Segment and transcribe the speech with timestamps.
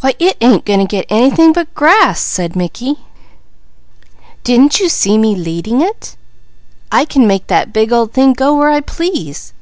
[0.00, 2.94] "Why it ain't going to get anything but grass!" said Mickey.
[4.42, 6.16] "Didn't you see me leading it?
[6.90, 9.52] I can make that big old thing go where I please.